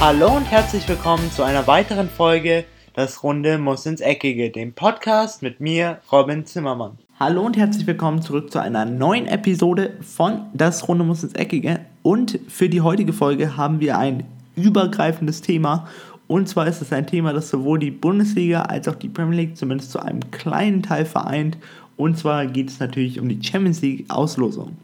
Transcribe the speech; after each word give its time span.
Hallo 0.00 0.36
und 0.36 0.44
herzlich 0.44 0.88
willkommen 0.88 1.28
zu 1.32 1.42
einer 1.42 1.66
weiteren 1.66 2.08
Folge 2.08 2.64
Das 2.94 3.24
Runde 3.24 3.58
muss 3.58 3.84
ins 3.84 4.00
Eckige, 4.00 4.48
dem 4.48 4.72
Podcast 4.72 5.42
mit 5.42 5.58
mir, 5.58 5.98
Robin 6.12 6.46
Zimmermann. 6.46 6.98
Hallo 7.18 7.42
und 7.42 7.56
herzlich 7.56 7.84
willkommen 7.84 8.22
zurück 8.22 8.52
zu 8.52 8.60
einer 8.60 8.84
neuen 8.84 9.26
Episode 9.26 9.96
von 10.00 10.42
Das 10.54 10.86
Runde 10.86 11.02
muss 11.02 11.24
ins 11.24 11.32
Eckige. 11.32 11.80
Und 12.04 12.38
für 12.46 12.68
die 12.68 12.80
heutige 12.80 13.12
Folge 13.12 13.56
haben 13.56 13.80
wir 13.80 13.98
ein 13.98 14.22
übergreifendes 14.54 15.40
Thema. 15.40 15.88
Und 16.28 16.48
zwar 16.48 16.68
ist 16.68 16.80
es 16.80 16.92
ein 16.92 17.08
Thema, 17.08 17.32
das 17.32 17.50
sowohl 17.50 17.80
die 17.80 17.90
Bundesliga 17.90 18.62
als 18.62 18.86
auch 18.86 18.94
die 18.94 19.08
Premier 19.08 19.36
League 19.36 19.56
zumindest 19.56 19.90
zu 19.90 19.98
einem 19.98 20.20
kleinen 20.30 20.84
Teil 20.84 21.06
vereint. 21.06 21.58
Und 21.96 22.16
zwar 22.16 22.46
geht 22.46 22.68
es 22.68 22.78
natürlich 22.78 23.18
um 23.18 23.28
die 23.28 23.42
Champions 23.42 23.82
League 23.82 24.08
Auslosung. 24.10 24.76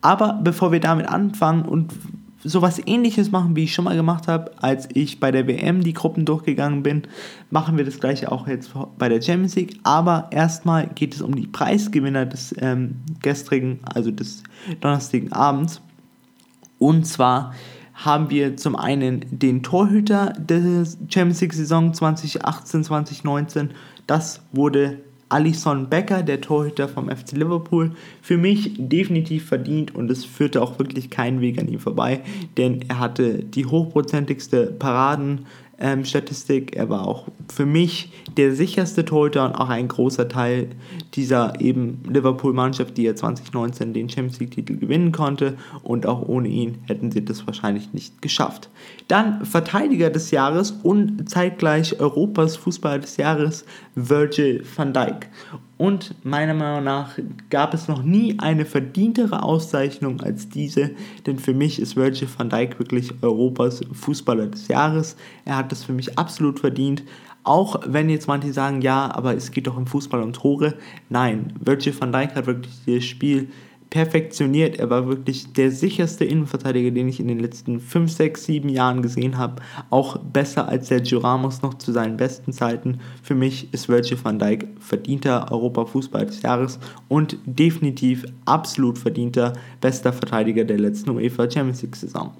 Aber 0.00 0.38
bevor 0.44 0.70
wir 0.70 0.78
damit 0.78 1.08
anfangen 1.08 1.64
und 1.64 1.92
sowas 2.44 2.80
ähnliches 2.84 3.30
machen, 3.30 3.56
wie 3.56 3.64
ich 3.64 3.74
schon 3.74 3.86
mal 3.86 3.96
gemacht 3.96 4.28
habe, 4.28 4.52
als 4.62 4.88
ich 4.92 5.18
bei 5.18 5.30
der 5.30 5.48
WM 5.48 5.82
die 5.82 5.94
Gruppen 5.94 6.26
durchgegangen 6.26 6.82
bin, 6.82 7.02
machen 7.50 7.76
wir 7.78 7.84
das 7.84 7.98
gleiche 7.98 8.30
auch 8.30 8.46
jetzt 8.46 8.72
bei 8.98 9.08
der 9.08 9.22
Champions 9.22 9.56
League. 9.56 9.80
Aber 9.82 10.28
erstmal 10.30 10.88
geht 10.88 11.14
es 11.14 11.22
um 11.22 11.34
die 11.34 11.46
Preisgewinner 11.46 12.26
des 12.26 12.54
ähm, 12.58 12.96
gestrigen, 13.22 13.80
also 13.82 14.10
des 14.10 14.42
donnerstagen 14.80 15.32
Abends. 15.32 15.80
Und 16.78 17.06
zwar 17.06 17.54
haben 17.94 18.28
wir 18.28 18.56
zum 18.56 18.76
einen 18.76 19.24
den 19.30 19.62
Torhüter 19.62 20.34
der 20.38 20.84
Champions 21.08 21.40
League 21.40 21.54
Saison 21.54 21.92
2018-2019. 21.92 23.70
Das 24.06 24.42
wurde 24.52 24.98
Alison 25.34 25.88
Becker, 25.88 26.22
der 26.22 26.40
Torhüter 26.40 26.88
vom 26.88 27.08
FC 27.08 27.32
Liverpool, 27.32 27.90
für 28.22 28.36
mich 28.36 28.70
definitiv 28.78 29.46
verdient 29.46 29.92
und 29.92 30.08
es 30.08 30.24
führte 30.24 30.62
auch 30.62 30.78
wirklich 30.78 31.10
keinen 31.10 31.40
Weg 31.40 31.58
an 31.58 31.66
ihm 31.66 31.80
vorbei, 31.80 32.20
denn 32.56 32.84
er 32.86 33.00
hatte 33.00 33.42
die 33.42 33.66
hochprozentigste 33.66 34.66
Paraden, 34.66 35.46
ähm, 35.78 36.04
Statistik. 36.04 36.76
Er 36.76 36.88
war 36.88 37.06
auch 37.06 37.28
für 37.52 37.66
mich 37.66 38.12
der 38.36 38.54
sicherste 38.54 39.04
Torhüter 39.04 39.44
und 39.44 39.54
auch 39.54 39.68
ein 39.68 39.88
großer 39.88 40.28
Teil 40.28 40.68
dieser 41.14 41.60
eben 41.60 42.02
Liverpool-Mannschaft, 42.08 42.96
die 42.96 43.02
ja 43.02 43.14
2019 43.14 43.92
den 43.92 44.08
Champions 44.08 44.40
League-Titel 44.40 44.76
gewinnen 44.76 45.12
konnte. 45.12 45.56
Und 45.82 46.06
auch 46.06 46.22
ohne 46.26 46.48
ihn 46.48 46.78
hätten 46.86 47.10
sie 47.10 47.24
das 47.24 47.46
wahrscheinlich 47.46 47.92
nicht 47.92 48.22
geschafft. 48.22 48.70
Dann 49.08 49.44
Verteidiger 49.44 50.10
des 50.10 50.30
Jahres 50.30 50.70
und 50.70 51.28
zeitgleich 51.28 52.00
Europas 52.00 52.56
Fußballer 52.56 53.00
des 53.00 53.16
Jahres 53.16 53.64
Virgil 53.94 54.64
van 54.76 54.92
Dijk. 54.92 55.28
Und 55.76 56.14
meiner 56.24 56.54
Meinung 56.54 56.84
nach 56.84 57.18
gab 57.50 57.74
es 57.74 57.88
noch 57.88 58.02
nie 58.02 58.38
eine 58.38 58.64
verdientere 58.64 59.42
Auszeichnung 59.42 60.20
als 60.20 60.48
diese, 60.48 60.92
denn 61.26 61.38
für 61.38 61.52
mich 61.52 61.80
ist 61.80 61.96
Virgil 61.96 62.28
van 62.36 62.48
Dijk 62.48 62.78
wirklich 62.78 63.12
Europas 63.22 63.80
Fußballer 63.92 64.46
des 64.46 64.68
Jahres. 64.68 65.16
Er 65.44 65.56
hat 65.56 65.72
das 65.72 65.82
für 65.82 65.92
mich 65.92 66.16
absolut 66.16 66.60
verdient. 66.60 67.02
Auch 67.42 67.80
wenn 67.86 68.08
jetzt 68.08 68.28
manche 68.28 68.52
sagen, 68.52 68.80
ja, 68.82 69.14
aber 69.14 69.34
es 69.34 69.50
geht 69.50 69.66
doch 69.66 69.76
im 69.76 69.86
Fußball 69.86 70.22
um 70.22 70.32
Tore. 70.32 70.74
Nein, 71.10 71.52
Virgil 71.60 71.94
van 72.00 72.12
Dijk 72.12 72.36
hat 72.36 72.46
wirklich 72.46 72.72
das 72.86 73.04
Spiel 73.04 73.48
perfektioniert. 73.94 74.80
Er 74.80 74.90
war 74.90 75.06
wirklich 75.06 75.52
der 75.52 75.70
sicherste 75.70 76.24
Innenverteidiger, 76.24 76.90
den 76.90 77.08
ich 77.08 77.20
in 77.20 77.28
den 77.28 77.38
letzten 77.38 77.78
5, 77.78 78.10
6, 78.10 78.44
7 78.44 78.68
Jahren 78.68 79.02
gesehen 79.02 79.38
habe. 79.38 79.62
Auch 79.88 80.18
besser 80.18 80.68
als 80.68 80.88
der 80.88 81.00
Ramos 81.22 81.62
noch 81.62 81.74
zu 81.74 81.92
seinen 81.92 82.16
besten 82.16 82.52
Zeiten. 82.52 82.98
Für 83.22 83.36
mich 83.36 83.72
ist 83.72 83.88
Virgil 83.88 84.18
van 84.20 84.40
Dijk 84.40 84.66
verdienter 84.80 85.52
Europafußball 85.52 86.26
des 86.26 86.42
Jahres 86.42 86.80
und 87.06 87.38
definitiv 87.46 88.24
absolut 88.46 88.98
verdienter 88.98 89.52
bester 89.80 90.12
Verteidiger 90.12 90.64
der 90.64 90.80
letzten 90.80 91.10
UEFA 91.10 91.48
Champions 91.48 91.82
League 91.82 91.94
Saison. 91.94 92.32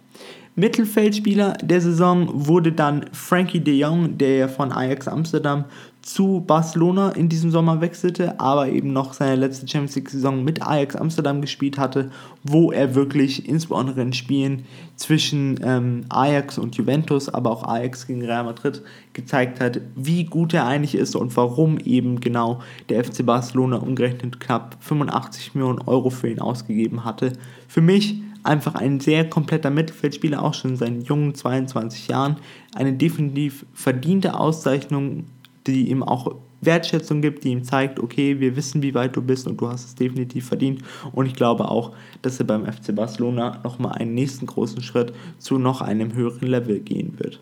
Mittelfeldspieler 0.56 1.54
der 1.62 1.80
Saison 1.80 2.28
wurde 2.32 2.72
dann 2.72 3.06
Frankie 3.12 3.60
de 3.60 3.76
Jong, 3.76 4.18
der 4.18 4.48
von 4.48 4.70
Ajax 4.72 5.08
Amsterdam 5.08 5.64
zu 6.04 6.44
Barcelona 6.46 7.10
in 7.10 7.30
diesem 7.30 7.50
Sommer 7.50 7.80
wechselte, 7.80 8.38
aber 8.38 8.68
eben 8.68 8.92
noch 8.92 9.14
seine 9.14 9.36
letzte 9.36 9.66
Champions 9.66 9.96
League-Saison 9.96 10.44
mit 10.44 10.60
Ajax 10.60 10.96
Amsterdam 10.96 11.40
gespielt 11.40 11.78
hatte, 11.78 12.10
wo 12.42 12.72
er 12.72 12.94
wirklich 12.94 13.48
insbesondere 13.48 14.02
in 14.02 14.12
Spielen 14.12 14.66
zwischen 14.96 15.58
ähm, 15.64 16.04
Ajax 16.10 16.58
und 16.58 16.76
Juventus, 16.76 17.30
aber 17.30 17.50
auch 17.50 17.62
Ajax 17.64 18.06
gegen 18.06 18.22
Real 18.22 18.44
Madrid 18.44 18.82
gezeigt 19.14 19.60
hat, 19.60 19.80
wie 19.96 20.24
gut 20.24 20.52
er 20.52 20.66
eigentlich 20.66 20.94
ist 20.94 21.16
und 21.16 21.34
warum 21.38 21.78
eben 21.78 22.20
genau 22.20 22.60
der 22.90 23.02
FC 23.02 23.24
Barcelona 23.24 23.76
umgerechnet 23.76 24.40
knapp 24.40 24.76
85 24.80 25.54
Millionen 25.54 25.80
Euro 25.86 26.10
für 26.10 26.28
ihn 26.28 26.40
ausgegeben 26.40 27.04
hatte. 27.04 27.32
Für 27.66 27.80
mich 27.80 28.20
einfach 28.42 28.74
ein 28.74 29.00
sehr 29.00 29.28
kompletter 29.28 29.70
Mittelfeldspieler, 29.70 30.42
auch 30.42 30.52
schon 30.52 30.72
in 30.72 30.76
seinen 30.76 31.00
jungen 31.00 31.34
22 31.34 32.08
Jahren. 32.08 32.36
Eine 32.74 32.92
definitiv 32.92 33.64
verdiente 33.72 34.38
Auszeichnung 34.38 35.24
die 35.66 35.90
ihm 35.90 36.02
auch 36.02 36.34
Wertschätzung 36.60 37.20
gibt, 37.20 37.44
die 37.44 37.50
ihm 37.50 37.64
zeigt, 37.64 38.00
okay, 38.00 38.40
wir 38.40 38.56
wissen, 38.56 38.82
wie 38.82 38.94
weit 38.94 39.16
du 39.16 39.22
bist 39.22 39.46
und 39.46 39.60
du 39.60 39.68
hast 39.68 39.84
es 39.84 39.94
definitiv 39.94 40.46
verdient. 40.46 40.82
Und 41.12 41.26
ich 41.26 41.34
glaube 41.34 41.68
auch, 41.68 41.92
dass 42.22 42.38
er 42.38 42.46
beim 42.46 42.64
FC 42.64 42.94
Barcelona 42.94 43.60
nochmal 43.64 43.92
einen 43.92 44.14
nächsten 44.14 44.46
großen 44.46 44.82
Schritt 44.82 45.12
zu 45.38 45.58
noch 45.58 45.80
einem 45.80 46.14
höheren 46.14 46.48
Level 46.48 46.80
gehen 46.80 47.18
wird. 47.18 47.40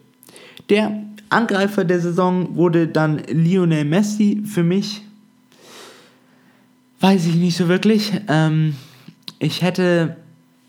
Der 0.69 1.03
Angreifer 1.29 1.85
der 1.85 2.01
Saison 2.01 2.57
wurde 2.57 2.89
dann 2.89 3.19
Lionel 3.29 3.85
Messi. 3.85 4.43
Für 4.45 4.63
mich 4.63 5.03
weiß 7.01 7.27
ich 7.27 7.35
nicht 7.35 7.57
so 7.57 7.69
wirklich. 7.69 8.13
Ähm, 8.29 8.77
ich 9.39 9.63
hätte 9.63 10.17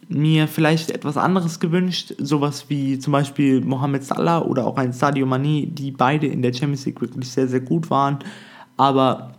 mir 0.10 0.48
vielleicht 0.48 0.92
etwas 0.92 1.18
anderes 1.18 1.60
gewünscht, 1.60 2.14
sowas 2.18 2.66
wie 2.70 3.00
zum 3.00 3.14
Beispiel 3.14 3.62
Mohamed 3.62 4.04
Salah 4.04 4.42
oder 4.42 4.66
auch 4.66 4.78
ein 4.78 4.94
Sadio 4.94 5.26
Mane, 5.26 5.68
die 5.68 5.92
beide 5.92 6.28
in 6.28 6.42
der 6.42 6.54
Champions 6.54 6.86
League 6.86 7.02
wirklich 7.02 7.30
sehr, 7.30 7.48
sehr 7.48 7.62
gut 7.62 7.90
waren. 7.90 8.20
Aber 8.78 9.34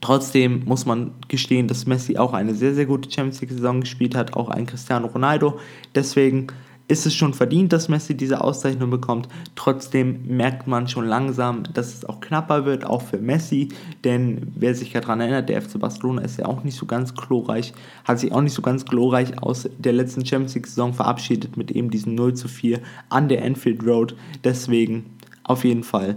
trotzdem 0.00 0.64
muss 0.64 0.86
man 0.86 1.12
gestehen, 1.28 1.68
dass 1.68 1.86
Messi 1.86 2.16
auch 2.16 2.32
eine 2.32 2.54
sehr, 2.54 2.74
sehr 2.74 2.86
gute 2.86 3.10
Champions 3.10 3.40
League-Saison 3.40 3.80
gespielt 3.80 4.14
hat, 4.14 4.34
auch 4.34 4.48
ein 4.48 4.66
Cristiano 4.66 5.06
Ronaldo. 5.06 5.58
Deswegen 5.94 6.48
ist 6.88 7.04
es 7.04 7.14
schon 7.14 7.34
verdient, 7.34 7.72
dass 7.72 7.88
Messi 7.88 8.16
diese 8.16 8.42
Auszeichnung 8.42 8.90
bekommt. 8.90 9.28
Trotzdem 9.56 10.20
merkt 10.26 10.68
man 10.68 10.86
schon 10.86 11.06
langsam, 11.06 11.64
dass 11.74 11.94
es 11.94 12.04
auch 12.04 12.20
knapper 12.20 12.64
wird, 12.64 12.84
auch 12.84 13.02
für 13.02 13.18
Messi. 13.18 13.70
Denn 14.04 14.52
wer 14.54 14.74
sich 14.74 14.92
daran 14.92 15.20
erinnert, 15.20 15.48
der 15.48 15.60
FC 15.62 15.80
Barcelona 15.80 16.22
ist 16.22 16.38
ja 16.38 16.46
auch 16.46 16.62
nicht 16.62 16.76
so 16.76 16.86
ganz 16.86 17.14
glorreich, 17.14 17.72
hat 18.04 18.20
sich 18.20 18.32
auch 18.32 18.40
nicht 18.40 18.54
so 18.54 18.62
ganz 18.62 18.84
glorreich 18.84 19.42
aus 19.42 19.68
der 19.78 19.92
letzten 19.92 20.24
Champions 20.24 20.54
League-Saison 20.54 20.94
verabschiedet 20.94 21.56
mit 21.56 21.72
eben 21.72 21.90
diesem 21.90 22.14
0 22.14 22.34
zu 22.34 22.46
4 22.46 22.80
an 23.08 23.28
der 23.28 23.44
Enfield 23.44 23.84
Road. 23.84 24.14
Deswegen 24.44 25.06
auf 25.42 25.64
jeden 25.64 25.82
Fall 25.82 26.16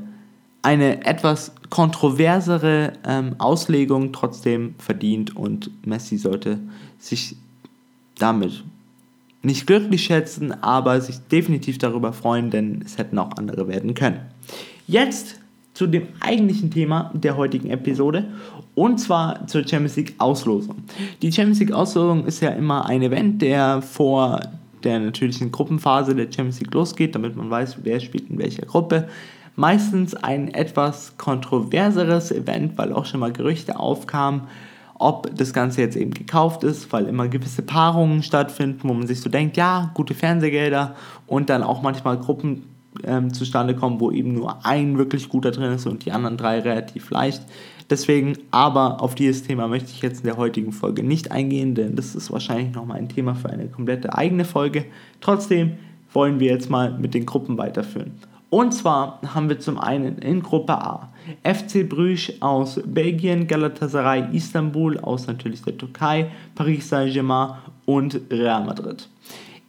eine 0.61 1.05
etwas 1.05 1.53
kontroversere 1.69 2.93
ähm, 3.05 3.35
Auslegung 3.37 4.11
trotzdem 4.11 4.75
verdient 4.77 5.35
und 5.35 5.71
Messi 5.85 6.17
sollte 6.17 6.59
sich 6.99 7.37
damit 8.17 8.63
nicht 9.41 9.67
glücklich 9.67 10.03
schätzen, 10.03 10.51
aber 10.63 10.99
sich 11.01 11.19
definitiv 11.31 11.77
darüber 11.77 12.13
freuen, 12.13 12.49
denn 12.49 12.81
es 12.85 12.97
hätten 12.97 13.17
auch 13.17 13.37
andere 13.37 13.67
werden 13.67 13.93
können. 13.93 14.19
Jetzt 14.87 15.39
zu 15.73 15.87
dem 15.87 16.07
eigentlichen 16.19 16.71
Thema 16.71 17.11
der 17.13 17.37
heutigen 17.37 17.69
Episode 17.69 18.25
und 18.75 18.99
zwar 18.99 19.47
zur 19.47 19.61
Champions 19.67 19.95
League 19.95 20.15
Auslosung. 20.17 20.83
Die 21.21 21.31
Champions 21.31 21.59
League 21.59 21.71
Auslosung 21.71 22.25
ist 22.25 22.41
ja 22.41 22.49
immer 22.49 22.85
ein 22.85 23.01
Event, 23.01 23.41
der 23.41 23.81
vor 23.81 24.41
der 24.83 24.99
natürlichen 24.99 25.51
Gruppenphase 25.51 26.15
der 26.15 26.25
Champions 26.25 26.59
League 26.59 26.73
losgeht, 26.73 27.15
damit 27.15 27.35
man 27.35 27.49
weiß, 27.49 27.77
wer 27.83 27.99
spielt 27.99 28.29
in 28.29 28.37
welcher 28.37 28.65
Gruppe. 28.65 29.07
Meistens 29.55 30.15
ein 30.15 30.53
etwas 30.53 31.17
kontroverseres 31.17 32.31
Event, 32.31 32.77
weil 32.77 32.93
auch 32.93 33.05
schon 33.05 33.19
mal 33.19 33.33
Gerüchte 33.33 33.77
aufkamen, 33.77 34.43
ob 34.99 35.35
das 35.35 35.53
Ganze 35.53 35.81
jetzt 35.81 35.95
eben 35.95 36.11
gekauft 36.11 36.63
ist, 36.63 36.91
weil 36.91 37.05
immer 37.05 37.27
gewisse 37.27 37.61
Paarungen 37.61 38.21
stattfinden, 38.21 38.81
wo 38.83 38.93
man 38.93 39.07
sich 39.07 39.21
so 39.21 39.29
denkt, 39.29 39.57
ja, 39.57 39.91
gute 39.95 40.13
Fernsehgelder 40.13 40.95
und 41.25 41.49
dann 41.49 41.63
auch 41.63 41.81
manchmal 41.81 42.17
Gruppen 42.17 42.63
ähm, 43.05 43.33
zustande 43.33 43.75
kommen, 43.75 43.99
wo 43.99 44.11
eben 44.11 44.33
nur 44.33 44.65
ein 44.65 44.97
wirklich 44.97 45.29
guter 45.29 45.51
drin 45.51 45.71
ist 45.71 45.87
und 45.87 46.05
die 46.05 46.11
anderen 46.11 46.37
drei 46.37 46.59
relativ 46.59 47.09
leicht. 47.11 47.41
Deswegen, 47.89 48.33
aber 48.51 49.01
auf 49.01 49.15
dieses 49.15 49.43
Thema 49.43 49.67
möchte 49.67 49.89
ich 49.89 50.01
jetzt 50.01 50.19
in 50.19 50.25
der 50.25 50.37
heutigen 50.37 50.73
Folge 50.73 51.01
nicht 51.01 51.31
eingehen, 51.31 51.73
denn 51.75 51.95
das 51.95 52.13
ist 52.13 52.31
wahrscheinlich 52.31 52.75
nochmal 52.75 52.97
ein 52.97 53.09
Thema 53.09 53.35
für 53.35 53.49
eine 53.49 53.67
komplette 53.67 54.13
eigene 54.13 54.45
Folge. 54.45 54.85
Trotzdem 55.21 55.77
wollen 56.13 56.39
wir 56.39 56.51
jetzt 56.51 56.69
mal 56.69 56.97
mit 56.99 57.13
den 57.13 57.25
Gruppen 57.25 57.57
weiterführen. 57.57 58.11
Und 58.49 58.73
zwar 58.73 59.19
haben 59.33 59.47
wir 59.47 59.59
zum 59.59 59.77
einen 59.77 60.17
in 60.17 60.41
Gruppe 60.41 60.73
A 60.73 61.09
FC 61.43 61.87
Bruges 61.87 62.33
aus 62.41 62.81
Belgien, 62.83 63.45
Galatasaray 63.45 64.35
Istanbul 64.35 64.99
aus 64.99 65.27
natürlich 65.27 65.61
der 65.61 65.77
Türkei, 65.77 66.31
Paris 66.55 66.89
Saint-Germain 66.89 67.57
und 67.85 68.19
Real 68.31 68.65
Madrid. 68.65 69.07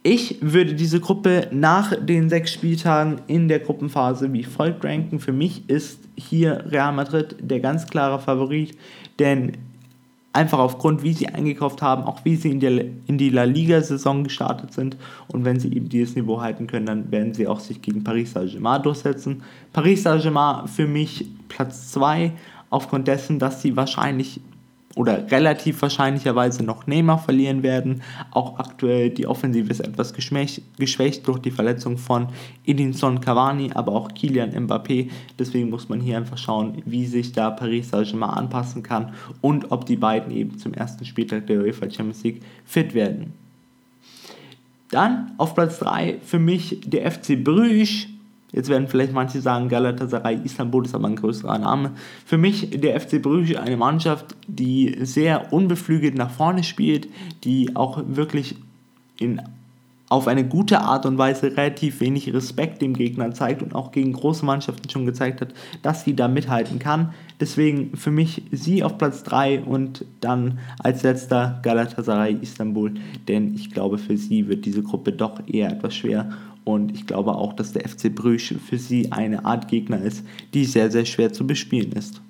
Ich 0.03 0.37
würde 0.41 0.73
diese 0.73 0.99
Gruppe 0.99 1.47
nach 1.51 1.93
den 1.95 2.27
sechs 2.27 2.51
Spieltagen 2.53 3.21
in 3.27 3.47
der 3.47 3.59
Gruppenphase 3.59 4.33
wie 4.33 4.43
folgt 4.43 4.83
ranken. 4.83 5.19
Für 5.19 5.31
mich 5.31 5.69
ist 5.69 5.99
hier 6.15 6.65
Real 6.71 6.91
Madrid 6.91 7.35
der 7.39 7.59
ganz 7.59 7.85
klare 7.85 8.19
Favorit, 8.19 8.75
denn 9.19 9.51
Einfach 10.33 10.59
aufgrund, 10.59 11.03
wie 11.03 11.13
sie 11.13 11.27
eingekauft 11.27 11.81
haben, 11.81 12.03
auch 12.03 12.23
wie 12.23 12.35
sie 12.37 12.51
in, 12.51 12.59
der, 12.59 12.85
in 13.07 13.17
die 13.17 13.29
La 13.29 13.43
Liga-Saison 13.43 14.23
gestartet 14.23 14.73
sind. 14.73 14.95
Und 15.27 15.43
wenn 15.43 15.59
sie 15.59 15.73
eben 15.73 15.89
dieses 15.89 16.15
Niveau 16.15 16.39
halten 16.41 16.67
können, 16.67 16.85
dann 16.85 17.11
werden 17.11 17.33
sie 17.33 17.47
auch 17.47 17.59
sich 17.59 17.81
gegen 17.81 18.03
Paris 18.03 18.31
Saint-Germain 18.31 18.81
durchsetzen. 18.81 19.43
Paris 19.73 20.03
Saint-Germain 20.03 20.67
für 20.67 20.87
mich 20.87 21.25
Platz 21.49 21.91
2, 21.91 22.31
aufgrund 22.69 23.07
dessen, 23.07 23.39
dass 23.39 23.61
sie 23.61 23.75
wahrscheinlich 23.75 24.39
oder 24.95 25.31
relativ 25.31 25.81
wahrscheinlicherweise 25.81 26.63
noch 26.63 26.87
Neymar 26.87 27.19
verlieren 27.19 27.63
werden. 27.63 28.01
Auch 28.31 28.59
aktuell 28.59 29.09
die 29.09 29.27
Offensive 29.27 29.69
ist 29.69 29.79
etwas 29.79 30.13
geschwächt 30.13 31.27
durch 31.27 31.39
die 31.39 31.51
Verletzung 31.51 31.97
von 31.97 32.27
Edinson 32.65 33.21
Cavani, 33.21 33.71
aber 33.73 33.93
auch 33.93 34.13
Kylian 34.13 34.51
Mbappé. 34.51 35.09
Deswegen 35.39 35.69
muss 35.69 35.89
man 35.89 36.01
hier 36.01 36.17
einfach 36.17 36.37
schauen, 36.37 36.81
wie 36.85 37.05
sich 37.05 37.31
da 37.31 37.51
Paris 37.51 37.89
Saint-Germain 37.89 38.31
anpassen 38.31 38.83
kann 38.83 39.13
und 39.41 39.71
ob 39.71 39.85
die 39.85 39.97
beiden 39.97 40.31
eben 40.31 40.57
zum 40.57 40.73
ersten 40.73 41.05
Spieltag 41.05 41.47
der 41.47 41.61
UEFA 41.61 41.89
Champions 41.89 42.23
League 42.23 42.41
fit 42.65 42.93
werden. 42.93 43.33
Dann 44.89 45.31
auf 45.37 45.55
Platz 45.55 45.79
3 45.79 46.17
für 46.21 46.39
mich 46.39 46.81
der 46.85 47.09
FC 47.09 47.41
Bruges 47.41 48.07
Jetzt 48.51 48.69
werden 48.69 48.87
vielleicht 48.87 49.13
manche 49.13 49.39
sagen, 49.39 49.69
Galatasaray 49.69 50.39
Istanbul 50.43 50.85
ist 50.85 50.93
aber 50.93 51.07
ein 51.07 51.15
größerer 51.15 51.57
Name. 51.57 51.91
Für 52.25 52.37
mich 52.37 52.69
der 52.71 52.99
FC 52.99 53.21
Bruges 53.21 53.55
eine 53.55 53.77
Mannschaft, 53.77 54.35
die 54.47 54.97
sehr 55.01 55.53
unbeflügelt 55.53 56.15
nach 56.15 56.31
vorne 56.31 56.63
spielt, 56.63 57.07
die 57.43 57.75
auch 57.75 58.03
wirklich 58.05 58.55
in, 59.19 59.41
auf 60.09 60.27
eine 60.27 60.45
gute 60.45 60.81
Art 60.81 61.05
und 61.05 61.17
Weise 61.17 61.55
relativ 61.55 62.01
wenig 62.01 62.33
Respekt 62.33 62.81
dem 62.81 62.93
Gegner 62.93 63.33
zeigt 63.33 63.61
und 63.61 63.73
auch 63.73 63.93
gegen 63.93 64.11
große 64.11 64.45
Mannschaften 64.45 64.89
schon 64.89 65.05
gezeigt 65.05 65.39
hat, 65.39 65.53
dass 65.81 66.03
sie 66.03 66.13
da 66.13 66.27
mithalten 66.27 66.79
kann. 66.79 67.13
Deswegen 67.39 67.95
für 67.95 68.11
mich 68.11 68.43
sie 68.51 68.83
auf 68.83 68.97
Platz 68.97 69.23
3 69.23 69.61
und 69.61 70.03
dann 70.19 70.59
als 70.79 71.03
letzter 71.03 71.61
Galatasaray 71.63 72.37
Istanbul, 72.41 72.95
denn 73.29 73.55
ich 73.55 73.71
glaube, 73.71 73.97
für 73.97 74.17
sie 74.17 74.49
wird 74.49 74.65
diese 74.65 74.83
Gruppe 74.83 75.13
doch 75.13 75.39
eher 75.47 75.71
etwas 75.71 75.95
schwer 75.95 76.29
und 76.63 76.91
ich 76.93 77.07
glaube 77.07 77.35
auch, 77.35 77.53
dass 77.53 77.73
der 77.73 77.87
FC 77.87 78.13
Bruges 78.13 78.53
für 78.65 78.77
sie 78.77 79.11
eine 79.11 79.45
Art 79.45 79.67
Gegner 79.67 80.01
ist, 80.01 80.25
die 80.53 80.65
sehr, 80.65 80.91
sehr 80.91 81.05
schwer 81.05 81.33
zu 81.33 81.45
bespielen 81.45 81.91
ist. 81.93 82.21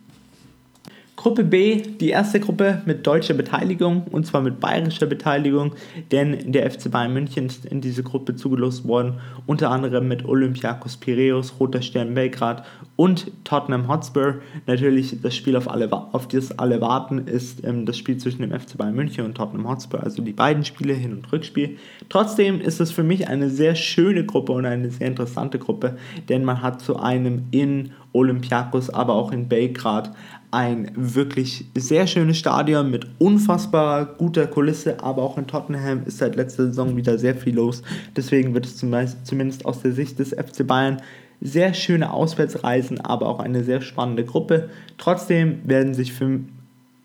Gruppe 1.21 1.43
B, 1.43 1.83
die 1.83 2.09
erste 2.09 2.39
Gruppe 2.39 2.81
mit 2.87 3.05
deutscher 3.05 3.35
Beteiligung 3.35 4.05
und 4.09 4.25
zwar 4.25 4.41
mit 4.41 4.59
bayerischer 4.59 5.05
Beteiligung, 5.05 5.75
denn 6.11 6.51
der 6.51 6.71
FC 6.71 6.89
Bayern 6.89 7.13
München 7.13 7.45
ist 7.45 7.63
in 7.63 7.79
diese 7.79 8.01
Gruppe 8.01 8.35
zugelost 8.35 8.87
worden, 8.87 9.19
unter 9.45 9.69
anderem 9.69 10.07
mit 10.07 10.25
Olympiakos 10.25 10.97
Piraeus, 10.97 11.59
Roter 11.59 11.83
Stern 11.83 12.15
Belgrad 12.15 12.65
und 12.95 13.31
Tottenham 13.43 13.87
Hotspur. 13.87 14.37
Natürlich 14.65 15.21
das 15.21 15.35
Spiel, 15.35 15.55
auf, 15.55 15.69
alle, 15.69 15.93
auf 15.93 16.27
das 16.27 16.57
alle 16.57 16.81
warten, 16.81 17.19
ist 17.19 17.63
ähm, 17.65 17.85
das 17.85 17.99
Spiel 17.99 18.17
zwischen 18.17 18.41
dem 18.41 18.59
FC 18.59 18.79
Bayern 18.79 18.95
München 18.95 19.23
und 19.23 19.35
Tottenham 19.35 19.69
Hotspur, 19.69 20.01
also 20.01 20.23
die 20.23 20.33
beiden 20.33 20.65
Spiele, 20.65 20.93
Hin- 20.93 21.13
und 21.13 21.31
Rückspiel. 21.31 21.77
Trotzdem 22.09 22.59
ist 22.59 22.81
es 22.81 22.91
für 22.91 23.03
mich 23.03 23.27
eine 23.27 23.51
sehr 23.51 23.75
schöne 23.75 24.25
Gruppe 24.25 24.53
und 24.53 24.65
eine 24.65 24.89
sehr 24.89 25.05
interessante 25.05 25.59
Gruppe, 25.59 25.97
denn 26.29 26.43
man 26.43 26.63
hat 26.63 26.81
zu 26.81 26.97
einem 26.97 27.43
in 27.51 27.91
Olympiakos, 28.13 28.89
aber 28.89 29.13
auch 29.13 29.31
in 29.31 29.47
Belgrad 29.47 30.11
ein 30.51 30.91
wirklich 30.95 31.65
sehr 31.75 32.07
schönes 32.07 32.37
Stadion 32.37 32.91
mit 32.91 33.07
unfassbar 33.19 34.05
guter 34.05 34.47
Kulisse, 34.47 35.01
aber 35.01 35.23
auch 35.23 35.37
in 35.37 35.47
Tottenham 35.47 36.03
ist 36.05 36.17
seit 36.17 36.35
letzter 36.35 36.65
Saison 36.65 36.97
wieder 36.97 37.17
sehr 37.17 37.35
viel 37.35 37.55
los. 37.55 37.83
Deswegen 38.17 38.53
wird 38.53 38.65
es 38.65 38.75
zumindest 38.77 39.65
aus 39.65 39.81
der 39.81 39.93
Sicht 39.93 40.19
des 40.19 40.31
FC 40.31 40.67
Bayern 40.67 41.01
sehr 41.39 41.73
schöne 41.73 42.11
Auswärtsreisen, 42.11 42.99
aber 43.01 43.27
auch 43.27 43.39
eine 43.39 43.63
sehr 43.63 43.81
spannende 43.81 44.25
Gruppe. 44.25 44.69
Trotzdem 44.97 45.61
werden 45.63 45.93
sich 45.93 46.13
für 46.13 46.41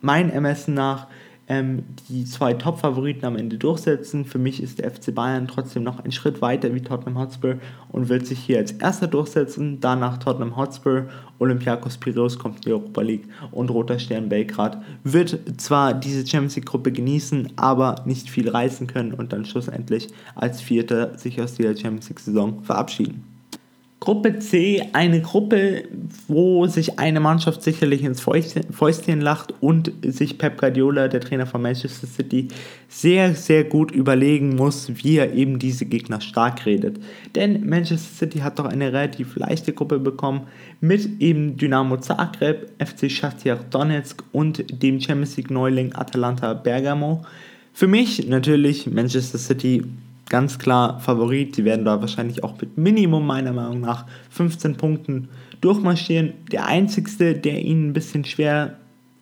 mein 0.00 0.31
Ermessen 0.31 0.75
nach 0.75 1.06
ähm, 1.48 1.84
die 2.08 2.25
zwei 2.25 2.54
Top-Favoriten 2.54 3.25
am 3.25 3.37
Ende 3.37 3.58
durchsetzen. 3.58 4.25
Für 4.25 4.38
mich 4.38 4.62
ist 4.62 4.78
der 4.78 4.90
FC 4.90 5.14
Bayern 5.14 5.48
trotzdem 5.48 5.82
noch 5.82 6.00
einen 6.00 6.12
Schritt 6.12 6.43
weiter 6.43 6.75
wie 6.75 6.81
Tottenham 6.81 7.19
Hotspur 7.19 7.56
und 7.90 8.08
wird 8.08 8.26
sich 8.26 8.38
hier 8.38 8.58
als 8.58 8.72
erster 8.72 9.06
durchsetzen. 9.06 9.81
Danach 9.81 10.19
Tottenham 10.19 10.56
Hotspur, 10.56 11.06
Olympiakos 11.38 11.98
Piraeus 11.98 12.38
kommt 12.38 12.56
in 12.56 12.62
die 12.62 12.72
Europa 12.72 13.00
League 13.02 13.28
und 13.52 13.70
Roter 13.70 13.98
Stern 13.98 14.28
Belgrad 14.28 14.82
wird 15.04 15.38
zwar 15.58 15.94
diese 15.94 16.26
Champions 16.26 16.56
League-Gruppe 16.56 16.93
genießen, 16.93 17.52
aber 17.56 17.96
nicht 18.04 18.28
viel 18.28 18.49
reißen 18.49 18.87
können 18.87 19.12
und 19.12 19.32
dann 19.32 19.44
schlussendlich 19.44 20.08
als 20.34 20.60
Vierter 20.60 21.16
sich 21.19 21.40
aus 21.40 21.54
dieser 21.54 21.76
Champions 21.76 22.08
League-Saison 22.08 22.64
verabschieden. 22.64 23.36
Gruppe 23.98 24.38
C, 24.40 24.82
eine 24.93 25.22
Gruppe, 25.22 25.84
wo 26.28 26.66
sich 26.66 26.98
eine 26.98 27.19
Mannschaft 27.19 27.62
sicherlich 27.62 28.04
ins 28.04 28.20
Fäustchen 28.20 29.22
lacht 29.22 29.54
und 29.60 29.90
sich 30.02 30.37
Pep 30.37 30.58
Guardiola, 30.58 31.08
der 31.08 31.20
Trainer 31.20 31.46
von 31.46 31.62
Manchester 31.62 32.06
City, 32.06 32.48
sehr, 32.88 33.34
sehr 33.34 33.64
gut 33.64 33.90
überlegen 33.90 34.54
muss, 34.54 34.90
wie 35.02 35.16
er 35.16 35.32
eben 35.32 35.58
diese 35.58 35.87
Gegner 35.87 36.20
stark 36.20 36.66
redet. 36.66 37.00
Denn 37.34 37.66
Manchester 37.66 38.26
City 38.26 38.40
hat 38.40 38.58
doch 38.58 38.66
eine 38.66 38.93
relativ 38.93 39.34
leichte 39.37 39.72
Gruppe 39.72 39.99
bekommen 39.99 40.42
mit 40.81 41.20
eben 41.22 41.56
Dynamo 41.56 41.96
Zagreb, 41.96 42.70
FC 42.78 43.10
Shakhtar 43.10 43.56
Donetsk 43.70 44.22
und 44.31 44.82
dem 44.82 45.00
Champions 45.00 45.38
League 45.38 45.50
Neuling 45.50 45.94
Atalanta 45.94 46.52
Bergamo. 46.52 47.22
Für 47.72 47.87
mich 47.87 48.28
natürlich 48.28 48.87
Manchester 48.87 49.38
City 49.38 49.84
ganz 50.28 50.58
klar 50.58 51.00
Favorit. 51.00 51.56
Sie 51.56 51.64
werden 51.64 51.84
da 51.84 52.00
wahrscheinlich 52.00 52.44
auch 52.44 52.61
mit 52.61 52.76
Minimum 52.76 53.26
meiner 53.26 53.52
Meinung 53.52 53.81
nach 53.81 54.06
15 54.31 54.76
Punkten 54.76 55.28
durchmarschieren. 55.61 56.34
Der 56.52 56.67
einzigste, 56.67 57.34
der 57.34 57.62
ihnen 57.62 57.90
ein 57.90 57.93
bisschen 57.93 58.25
schwer 58.25 58.76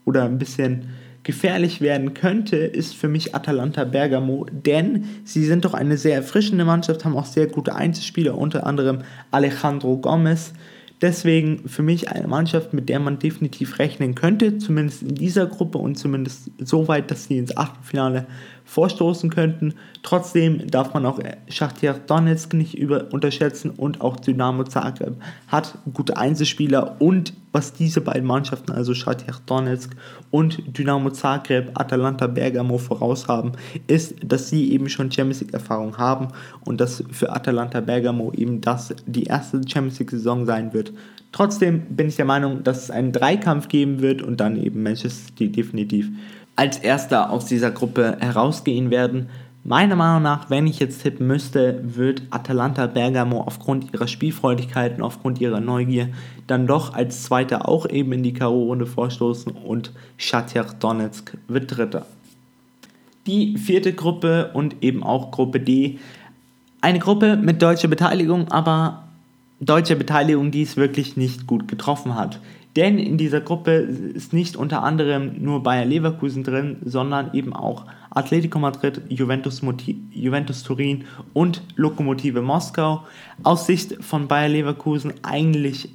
oder 0.05 0.25
ein 0.25 0.39
bisschen 0.39 0.89
gefährlich 1.23 1.81
werden 1.81 2.15
könnte, 2.15 2.57
ist 2.57 2.95
für 2.95 3.09
mich 3.09 3.35
Atalanta 3.35 3.85
Bergamo, 3.85 4.47
denn 4.53 5.05
sie 5.25 5.45
sind 5.47 5.65
doch 5.65 5.73
eine 5.73 5.97
sehr 5.97 6.17
erfrischende 6.17 6.67
Mannschaft, 6.67 7.05
haben 7.05 7.17
auch 7.17 7.25
sehr 7.25 7.47
gute 7.47 7.75
Einzelspieler, 7.75 8.37
unter 8.37 8.67
anderem 8.67 8.99
Alejandro 9.31 9.97
Gomez. 9.97 10.53
Deswegen 11.01 11.69
für 11.69 11.83
mich 11.83 12.11
eine 12.11 12.29
Mannschaft, 12.29 12.73
mit 12.73 12.89
der 12.89 13.01
man 13.01 13.19
definitiv 13.19 13.79
rechnen 13.79 14.15
könnte, 14.15 14.59
zumindest 14.59 15.03
in 15.03 15.15
dieser 15.15 15.47
Gruppe 15.47 15.79
und 15.79 15.97
zumindest 15.97 16.51
so 16.59 16.89
weit, 16.89 17.11
dass 17.11 17.25
sie 17.25 17.39
ins 17.39 17.57
Achtelfinale 17.57 18.27
vorstoßen 18.75 19.31
könnten. 19.31 19.75
Trotzdem 20.03 20.67
darf 20.67 20.95
man 20.95 21.07
auch 21.07 21.21
Schachtiar 21.49 21.95
Donetsk 21.95 22.55
nicht 22.55 22.77
über 22.77 23.13
unterschätzen 23.13 23.71
und 23.71 24.01
auch 24.01 24.17
Dynamo 24.17 24.65
Zagreb 24.65 25.15
hat 25.47 25.79
gute 25.93 26.17
Einzelspieler 26.17 27.01
und 27.01 27.33
was 27.53 27.73
diese 27.73 28.01
beiden 28.01 28.27
Mannschaften, 28.27 28.73
also 28.73 28.93
Schachtiar 28.93 29.41
Donetsk 29.47 29.95
und 30.33 30.77
Dynamo 30.77 31.11
Zagreb, 31.11 31.71
Atalanta 31.75 32.27
Bergamo 32.27 32.79
voraus 32.79 33.29
haben, 33.29 33.53
ist, 33.87 34.17
dass 34.25 34.51
sie 34.51 34.73
eben 34.73 34.89
schon 34.89 35.13
Champions 35.13 35.41
League 35.41 35.55
Erfahrung 35.55 35.97
haben 35.97 36.29
und 36.65 36.81
dass 36.81 37.05
für 37.13 37.33
Atalanta 37.33 37.81
Bergamo 37.81 38.33
eben 38.33 38.61
das 38.61 38.93
die 39.07 39.25
erste 39.25 39.61
Champions 39.69 40.01
League 40.01 40.11
Saison 40.11 40.47
sein 40.47 40.75
wird. 40.75 40.93
Trotzdem 41.31 41.83
bin 41.91 42.09
ich 42.09 42.17
der 42.17 42.25
Meinung, 42.25 42.65
dass 42.65 42.83
es 42.83 42.91
einen 42.91 43.13
Dreikampf 43.13 43.69
geben 43.69 44.01
wird 44.01 44.21
und 44.21 44.41
dann 44.41 44.57
eben 44.57 44.83
Manchester 44.83 45.29
City 45.29 45.53
definitiv 45.53 46.11
als 46.57 46.79
erster 46.79 47.31
aus 47.31 47.47
dieser 47.47 47.71
Gruppe 47.71 48.17
herausgehen 48.21 48.91
werden. 48.91 49.29
Meiner 49.67 49.97
Meinung 49.97 50.23
nach, 50.23 50.51
wenn 50.51 50.67
ich 50.67 50.79
jetzt 50.79 51.03
tippen 51.03 51.27
müsste, 51.27 51.81
wird 51.83 52.23
Atalanta 52.31 52.87
Bergamo 52.87 53.41
aufgrund 53.41 53.95
ihrer 53.95 54.07
Spielfreudigkeit 54.07 54.97
und 54.97 55.03
aufgrund 55.03 55.41
ihrer 55.41 55.61
Neugier 55.61 56.11
dann 56.47 56.67
doch 56.67 56.93
als 56.93 57.23
Zweiter 57.23 57.67
auch 57.67 57.89
eben 57.89 58.13
in 58.13 58.23
die 58.23 58.35
K.O.-Runde 58.35 58.85
vorstoßen 58.85 59.53
und 59.53 59.93
Shakhtar 60.19 60.67
Donetsk 60.79 61.39
wird 61.49 61.77
Dritter. 61.77 62.05
Die 63.27 63.57
vierte 63.57 63.95
Gruppe 63.95 64.51
und 64.53 64.83
eben 64.83 65.03
auch 65.03 65.31
Gruppe 65.31 65.61
D. 65.61 65.99
Eine 66.83 66.99
Gruppe 66.99 67.39
mit 67.39 67.63
deutscher 67.63 67.89
Beteiligung, 67.89 68.49
aber 68.49 69.04
deutsche 69.67 69.97
Beteiligung, 69.97 70.51
die 70.51 70.63
es 70.63 70.77
wirklich 70.77 71.17
nicht 71.17 71.47
gut 71.47 71.69
getroffen 71.69 72.15
hat. 72.15 72.41
Denn 72.77 72.99
in 72.99 73.19
dieser 73.19 73.41
Gruppe 73.41 73.73
ist 73.73 74.33
nicht 74.33 74.57
unter 74.57 74.83
anderem 74.83 75.43
nur 75.43 75.63
Bayer 75.63 75.85
Leverkusen 75.85 76.43
drin, 76.43 76.79
sondern 76.85 77.33
eben 77.33 77.53
auch 77.53 77.87
Atletico 78.11 78.59
Madrid, 78.59 79.01
Juventus, 79.09 79.63
Juventus 80.11 80.63
Turin 80.65 81.05
und 81.33 81.63
Lokomotive 81.77 82.43
Moskau. 82.43 83.05
Aus 83.45 83.67
Sicht 83.67 84.03
von 84.03 84.27
Bayer 84.27 84.49
Leverkusen 84.49 85.15
eigentlich 85.23 85.91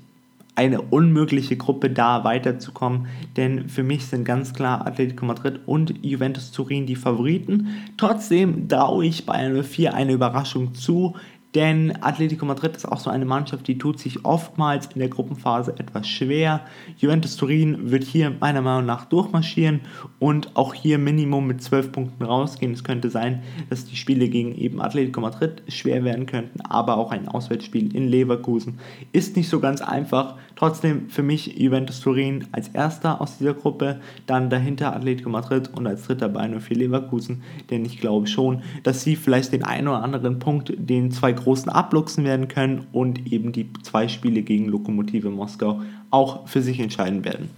eine 0.56 0.82
unmögliche 0.82 1.56
Gruppe 1.56 1.90
da 1.90 2.26
weiterzukommen, 2.26 3.08
denn 3.38 3.70
für 3.70 3.84
mich 3.84 4.08
sind 4.08 4.26
ganz 4.26 4.54
klar 4.54 4.86
Atletico 4.86 5.26
Madrid 5.26 5.62
und 5.66 5.94
Juventus 6.02 6.52
Turin 6.52 6.86
die 6.86 6.98
Favoriten. 6.98 7.70
Trotzdem 7.96 8.68
traue 8.68 9.06
ich 9.06 9.26
Bayern 9.26 9.64
04 9.64 9.94
eine 9.94 10.12
Überraschung 10.12 10.74
zu, 10.74 11.16
denn 11.56 11.98
Atletico 12.02 12.46
Madrid 12.46 12.76
ist 12.76 12.86
auch 12.86 13.00
so 13.00 13.10
eine 13.10 13.26
Mannschaft, 13.26 13.68
die 13.68 13.78
tut 13.78 14.00
sich 14.00 14.24
oftmals 14.24 14.88
in 14.94 15.00
der 15.00 15.10
Gruppenphase 15.10 15.72
etwas 15.80 16.08
schwer. 16.08 16.62
Juventus 16.98 17.38
Turin 17.38 17.90
wird 17.90 18.04
hier 18.04 18.32
meiner 18.40 18.62
Meinung 18.62 18.86
nach 18.86 19.06
durchmarschieren 19.06 19.82
und 20.20 20.56
auch 20.56 20.76
hier 20.76 21.00
Minimum 21.00 21.48
mit 21.48 21.64
12 21.64 21.92
Punkten 21.92 22.24
rausgehen. 22.24 22.74
Es 22.74 22.84
könnte 22.84 23.10
sein, 23.10 23.42
dass 23.70 23.86
die 23.86 23.96
Spiele 23.96 24.30
gegen 24.30 24.54
eben 24.56 24.80
Atletico 24.80 25.22
Madrid 25.22 25.64
schwer 25.68 26.04
werden 26.04 26.28
könnten, 26.28 26.62
aber 26.62 26.98
auch 26.98 27.12
ein 27.12 27.28
Auswärtsspiel 27.28 27.96
in 27.96 28.08
Leverkusen 28.08 28.80
ist 29.12 29.36
nicht 29.36 29.50
so 29.50 29.60
ganz 29.60 29.82
einfach. 29.82 30.38
Trotzdem 30.60 31.10
für 31.10 31.24
mich 31.24 31.58
Juventus 31.58 32.02
Turin 32.02 32.46
als 32.52 32.68
erster 32.68 33.22
aus 33.22 33.38
dieser 33.38 33.54
Gruppe, 33.54 34.02
dann 34.26 34.50
dahinter 34.50 34.94
Atletico 34.94 35.30
Madrid 35.30 35.70
und 35.74 35.88
als 35.88 36.04
dritter 36.04 36.28
Bayern 36.28 36.60
04 36.60 36.76
Leverkusen, 36.76 37.44
denn 37.70 37.86
ich 37.86 38.02
glaube 38.02 38.28
schon, 38.28 38.62
dass 38.84 39.06
sie 39.06 39.16
vielleicht 39.16 39.54
den 39.54 39.64
einen 39.64 39.88
oder 39.88 40.04
anderen 40.04 40.40
Punkt 40.40 40.74
den 40.78 41.12
zwei 41.12 41.32
großen 41.32 41.70
abluchsen 41.70 42.26
werden 42.26 42.50
können 42.50 42.88
und 42.92 43.32
eben 43.32 43.54
die 43.54 43.70
zwei 43.84 44.10
Spiele 44.10 44.42
gegen 44.42 44.68
Lokomotive 44.68 45.30
Moskau 45.30 45.80
auch 46.12 46.46
für 46.46 46.62
sich 46.62 46.82
entscheiden 46.82 47.24
werden. 47.24 47.50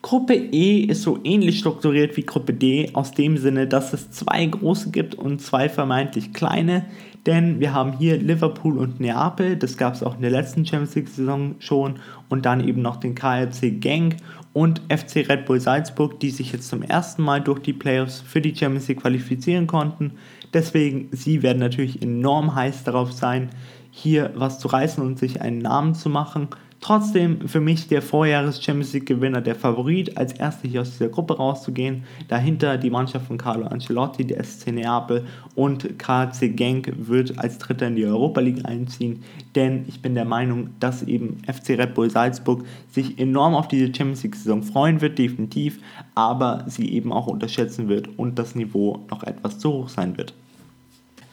Gruppe 0.00 0.34
E 0.34 0.82
ist 0.82 1.02
so 1.02 1.18
ähnlich 1.24 1.58
strukturiert 1.58 2.16
wie 2.16 2.22
Gruppe 2.22 2.54
D, 2.54 2.90
aus 2.92 3.10
dem 3.10 3.36
Sinne, 3.36 3.66
dass 3.66 3.92
es 3.92 4.12
zwei 4.12 4.46
große 4.46 4.92
gibt 4.92 5.16
und 5.16 5.42
zwei 5.42 5.68
vermeintlich 5.68 6.32
kleine. 6.32 6.84
Denn 7.26 7.58
wir 7.58 7.74
haben 7.74 7.92
hier 7.92 8.16
Liverpool 8.18 8.78
und 8.78 9.00
Neapel, 9.00 9.56
das 9.56 9.76
gab 9.76 9.94
es 9.94 10.02
auch 10.04 10.14
in 10.14 10.22
der 10.22 10.30
letzten 10.30 10.64
Champions 10.64 10.94
League-Saison 10.94 11.56
schon, 11.58 11.96
und 12.28 12.46
dann 12.46 12.66
eben 12.66 12.82
noch 12.82 12.96
den 12.96 13.16
KLC 13.16 13.80
Genk 13.80 14.16
und 14.52 14.80
FC 14.88 15.28
Red 15.28 15.44
Bull 15.44 15.60
Salzburg, 15.60 16.20
die 16.20 16.30
sich 16.30 16.52
jetzt 16.52 16.68
zum 16.68 16.82
ersten 16.82 17.22
Mal 17.22 17.40
durch 17.40 17.58
die 17.60 17.72
Playoffs 17.72 18.20
für 18.20 18.40
die 18.40 18.54
Champions 18.54 18.88
League 18.88 19.00
qualifizieren 19.00 19.66
konnten. 19.66 20.12
Deswegen, 20.54 21.08
sie 21.10 21.42
werden 21.42 21.58
natürlich 21.58 22.00
enorm 22.00 22.54
heiß 22.54 22.84
darauf 22.84 23.12
sein, 23.12 23.50
hier 23.90 24.30
was 24.34 24.58
zu 24.58 24.68
reißen 24.68 25.04
und 25.04 25.18
sich 25.18 25.40
einen 25.40 25.58
Namen 25.58 25.94
zu 25.94 26.08
machen. 26.08 26.48
Trotzdem 26.80 27.48
für 27.48 27.60
mich 27.60 27.88
der 27.88 28.02
Vorjahres 28.02 28.62
Champions 28.62 28.92
League 28.92 29.06
Gewinner, 29.06 29.40
der 29.40 29.54
Favorit, 29.54 30.16
als 30.16 30.32
erster 30.34 30.68
hier 30.68 30.82
aus 30.82 30.92
dieser 30.92 31.08
Gruppe 31.08 31.36
rauszugehen. 31.36 32.04
Dahinter 32.28 32.76
die 32.76 32.90
Mannschaft 32.90 33.26
von 33.26 33.38
Carlo 33.38 33.66
Ancelotti, 33.66 34.24
der 34.24 34.44
SC 34.44 34.72
Neapel 34.72 35.24
und 35.54 35.98
KC 35.98 36.54
Genk 36.54 36.92
wird 36.96 37.38
als 37.38 37.58
Dritter 37.58 37.88
in 37.88 37.96
die 37.96 38.04
Europa 38.04 38.40
League 38.40 38.64
einziehen. 38.64 39.22
Denn 39.54 39.84
ich 39.88 40.02
bin 40.02 40.14
der 40.14 40.26
Meinung, 40.26 40.70
dass 40.78 41.02
eben 41.02 41.38
FC 41.50 41.70
Red 41.70 41.94
Bull 41.94 42.10
Salzburg 42.10 42.64
sich 42.90 43.18
enorm 43.18 43.54
auf 43.54 43.68
diese 43.68 43.86
Champions 43.86 44.22
League 44.22 44.36
Saison 44.36 44.62
freuen 44.62 45.00
wird, 45.00 45.18
definitiv, 45.18 45.80
aber 46.14 46.64
sie 46.66 46.92
eben 46.92 47.12
auch 47.12 47.26
unterschätzen 47.26 47.88
wird 47.88 48.08
und 48.18 48.38
das 48.38 48.54
Niveau 48.54 49.04
noch 49.10 49.22
etwas 49.22 49.58
zu 49.58 49.72
hoch 49.72 49.88
sein 49.88 50.16
wird. 50.18 50.34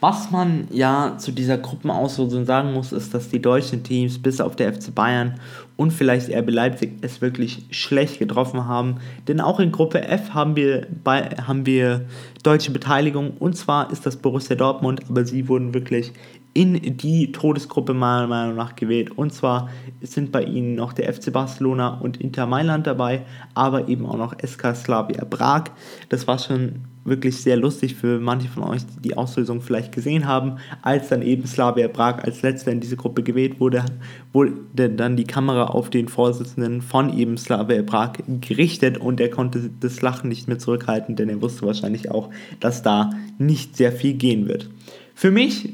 Was 0.03 0.31
man 0.31 0.67
ja 0.69 1.15
zu 1.17 1.31
dieser 1.31 1.57
Gruppenauslosung 1.57 2.43
sagen 2.43 2.73
muss, 2.73 2.91
ist, 2.91 3.13
dass 3.13 3.29
die 3.29 3.41
deutschen 3.41 3.83
Teams 3.83 4.21
bis 4.21 4.41
auf 4.41 4.57
der 4.57 4.73
FC 4.73 4.93
Bayern 4.93 5.39
und 5.77 5.91
vielleicht 5.91 6.29
RB 6.29 6.49
Leipzig 6.49 6.97
es 6.99 7.21
wirklich 7.21 7.63
schlecht 7.71 8.19
getroffen 8.19 8.65
haben. 8.65 8.97
Denn 9.29 9.39
auch 9.39 9.61
in 9.61 9.71
Gruppe 9.71 10.05
F 10.05 10.33
haben 10.33 10.57
wir, 10.57 10.87
bei, 11.05 11.21
haben 11.47 11.65
wir 11.65 12.01
deutsche 12.43 12.71
Beteiligung 12.71 13.37
und 13.39 13.55
zwar 13.55 13.93
ist 13.93 14.05
das 14.05 14.17
Borussia 14.17 14.57
Dortmund, 14.57 14.99
aber 15.07 15.23
sie 15.23 15.47
wurden 15.47 15.73
wirklich 15.73 16.11
in 16.53 16.97
die 16.97 17.31
Todesgruppe 17.31 17.93
meiner 17.93 18.27
Meinung 18.27 18.55
nach 18.55 18.75
gewählt. 18.75 19.11
Und 19.11 19.33
zwar 19.33 19.69
sind 20.01 20.31
bei 20.31 20.43
ihnen 20.43 20.75
noch 20.75 20.93
der 20.93 21.11
FC 21.11 21.33
Barcelona 21.33 21.99
und 21.99 22.17
Inter 22.17 22.45
Mailand 22.45 22.85
dabei, 22.85 23.23
aber 23.53 23.87
eben 23.87 24.05
auch 24.05 24.17
noch 24.17 24.35
SK 24.39 24.75
Slavia 24.75 25.25
Prag. 25.25 25.65
Das 26.09 26.27
war 26.27 26.37
schon 26.37 26.83
wirklich 27.05 27.41
sehr 27.41 27.57
lustig 27.57 27.95
für 27.95 28.19
manche 28.19 28.47
von 28.47 28.63
euch, 28.63 28.85
die 28.85 29.09
die 29.09 29.17
Auslösung 29.17 29.61
vielleicht 29.61 29.91
gesehen 29.91 30.25
haben, 30.25 30.57
als 30.81 31.09
dann 31.09 31.21
eben 31.21 31.45
Slavia 31.45 31.87
Prag 31.87 32.23
als 32.23 32.41
letzter 32.43 32.71
in 32.71 32.79
diese 32.79 32.95
Gruppe 32.95 33.23
gewählt 33.23 33.59
wurde, 33.59 33.83
wurde 34.31 34.89
dann 34.89 35.17
die 35.17 35.25
Kamera 35.25 35.65
auf 35.65 35.89
den 35.89 36.07
Vorsitzenden 36.07 36.81
von 36.81 37.11
eben 37.17 37.37
Slavia 37.37 37.83
Prag 37.83 38.13
gerichtet 38.41 38.97
und 38.97 39.19
er 39.19 39.29
konnte 39.29 39.69
das 39.79 40.01
Lachen 40.01 40.29
nicht 40.29 40.47
mehr 40.47 40.59
zurückhalten, 40.59 41.15
denn 41.15 41.29
er 41.29 41.41
wusste 41.41 41.65
wahrscheinlich 41.65 42.09
auch, 42.09 42.29
dass 42.59 42.83
da 42.83 43.09
nicht 43.37 43.75
sehr 43.75 43.91
viel 43.91 44.13
gehen 44.13 44.47
wird. 44.47 44.69
Für 45.13 45.31
mich 45.31 45.73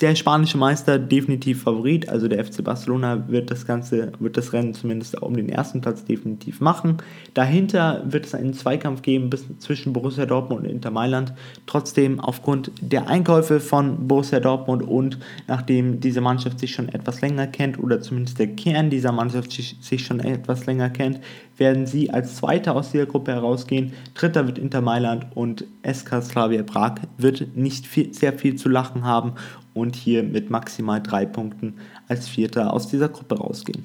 der 0.00 0.14
spanische 0.14 0.58
Meister 0.58 0.98
definitiv 0.98 1.62
Favorit, 1.62 2.08
also 2.08 2.28
der 2.28 2.44
FC 2.44 2.62
Barcelona 2.62 3.28
wird 3.28 3.50
das 3.50 3.66
Ganze, 3.66 4.12
wird 4.20 4.36
das 4.36 4.52
Rennen 4.52 4.72
zumindest 4.72 5.20
um 5.20 5.34
den 5.34 5.48
ersten 5.48 5.80
Platz 5.80 6.04
definitiv 6.04 6.60
machen. 6.60 6.98
Dahinter 7.34 8.04
wird 8.06 8.24
es 8.24 8.34
einen 8.34 8.54
Zweikampf 8.54 9.02
geben 9.02 9.28
bis 9.28 9.46
zwischen 9.58 9.92
Borussia 9.92 10.24
Dortmund 10.24 10.62
und 10.62 10.70
Inter 10.70 10.92
Mailand. 10.92 11.32
Trotzdem 11.66 12.20
aufgrund 12.20 12.70
der 12.80 13.08
Einkäufe 13.08 13.58
von 13.58 14.06
Borussia 14.06 14.38
Dortmund 14.38 14.82
und 14.82 15.18
nachdem 15.48 15.98
diese 15.98 16.20
Mannschaft 16.20 16.60
sich 16.60 16.72
schon 16.72 16.88
etwas 16.88 17.20
länger 17.20 17.48
kennt 17.48 17.78
oder 17.82 18.00
zumindest 18.00 18.38
der 18.38 18.54
Kern 18.54 18.90
dieser 18.90 19.10
Mannschaft 19.10 19.50
sich 19.50 20.06
schon 20.06 20.20
etwas 20.20 20.66
länger 20.66 20.90
kennt, 20.90 21.20
werden 21.58 21.86
sie 21.86 22.10
als 22.10 22.36
Zweiter 22.36 22.74
aus 22.74 22.92
dieser 22.92 23.06
Gruppe 23.06 23.32
herausgehen. 23.32 23.92
Dritter 24.14 24.46
wird 24.46 24.58
Inter 24.58 24.80
Mailand 24.80 25.26
und 25.34 25.64
SK 25.82 26.22
Slavia 26.22 26.62
Prag 26.62 26.96
wird 27.18 27.56
nicht 27.56 27.86
viel, 27.86 28.14
sehr 28.14 28.32
viel 28.32 28.56
zu 28.56 28.68
lachen 28.68 29.04
haben 29.04 29.32
und 29.74 29.96
hier 29.96 30.22
mit 30.22 30.50
maximal 30.50 31.02
drei 31.02 31.26
Punkten 31.26 31.74
als 32.08 32.28
Vierter 32.28 32.72
aus 32.72 32.88
dieser 32.88 33.08
Gruppe 33.08 33.36
rausgehen. 33.36 33.84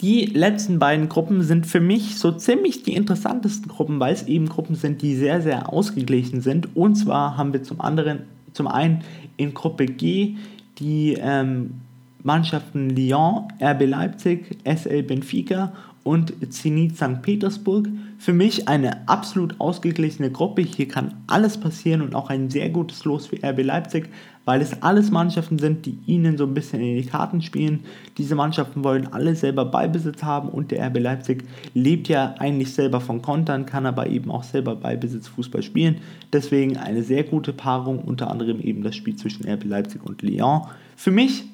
Die 0.00 0.24
letzten 0.24 0.80
beiden 0.80 1.08
Gruppen 1.08 1.42
sind 1.42 1.64
für 1.64 1.78
mich 1.78 2.18
so 2.18 2.32
ziemlich 2.32 2.82
die 2.82 2.94
interessantesten 2.94 3.68
Gruppen, 3.68 4.00
weil 4.00 4.12
es 4.12 4.24
eben 4.24 4.48
Gruppen 4.48 4.74
sind, 4.74 5.00
die 5.00 5.14
sehr, 5.14 5.40
sehr 5.40 5.72
ausgeglichen 5.72 6.40
sind. 6.40 6.74
Und 6.74 6.96
zwar 6.96 7.36
haben 7.36 7.52
wir 7.52 7.62
zum 7.62 7.80
anderen, 7.80 8.24
zum 8.52 8.66
einen 8.66 9.02
in 9.36 9.54
Gruppe 9.54 9.86
G 9.86 10.34
die 10.78 11.16
ähm, 11.20 11.74
Mannschaften 12.22 12.90
Lyon, 12.90 13.48
RB 13.60 13.86
Leipzig, 13.86 14.58
SL 14.64 15.02
Benfica 15.02 15.72
und 16.04 16.32
Zenit 16.52 16.96
St. 16.96 17.22
Petersburg. 17.22 17.88
Für 18.18 18.32
mich 18.32 18.68
eine 18.68 19.08
absolut 19.08 19.60
ausgeglichene 19.60 20.30
Gruppe. 20.30 20.62
Hier 20.62 20.88
kann 20.88 21.14
alles 21.26 21.58
passieren 21.58 22.02
und 22.02 22.14
auch 22.14 22.30
ein 22.30 22.50
sehr 22.50 22.70
gutes 22.70 23.04
Los 23.04 23.26
für 23.26 23.36
RB 23.42 23.62
Leipzig, 23.64 24.08
weil 24.44 24.60
es 24.60 24.82
alles 24.82 25.10
Mannschaften 25.10 25.58
sind, 25.58 25.86
die 25.86 25.98
ihnen 26.06 26.38
so 26.38 26.44
ein 26.44 26.54
bisschen 26.54 26.80
in 26.80 26.96
die 26.96 27.06
Karten 27.06 27.42
spielen. 27.42 27.80
Diese 28.18 28.34
Mannschaften 28.34 28.82
wollen 28.84 29.12
alle 29.12 29.34
selber 29.34 29.64
Beibesitz 29.64 30.22
haben 30.22 30.48
und 30.48 30.70
der 30.70 30.86
RB 30.88 30.98
Leipzig 30.98 31.44
lebt 31.74 32.08
ja 32.08 32.34
eigentlich 32.38 32.72
selber 32.72 33.00
von 33.00 33.22
Kontern, 33.22 33.66
kann 33.66 33.86
aber 33.86 34.08
eben 34.08 34.30
auch 34.30 34.44
selber 34.44 34.76
Beibesitz 34.76 35.28
Fußball 35.28 35.62
spielen. 35.62 35.96
Deswegen 36.32 36.76
eine 36.76 37.02
sehr 37.02 37.24
gute 37.24 37.52
Paarung, 37.52 37.98
unter 38.00 38.30
anderem 38.30 38.60
eben 38.60 38.82
das 38.82 38.96
Spiel 38.96 39.16
zwischen 39.16 39.48
RB 39.48 39.64
Leipzig 39.64 40.04
und 40.04 40.22
Lyon. 40.22 40.62
Für 40.96 41.10
mich 41.10 41.44